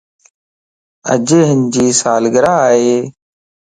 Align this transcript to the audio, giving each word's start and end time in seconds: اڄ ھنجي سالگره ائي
اڄ 1.13 1.27
ھنجي 1.49 1.85
سالگره 2.01 2.53
ائي 2.71 2.91